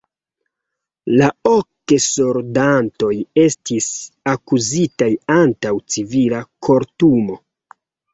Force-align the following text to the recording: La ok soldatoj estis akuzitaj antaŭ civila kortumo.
La 1.21 1.25
ok 1.49 1.93
soldatoj 2.05 3.09
estis 3.43 3.89
akuzitaj 4.33 5.11
antaŭ 5.35 5.75
civila 5.97 6.41
kortumo. 6.69 7.37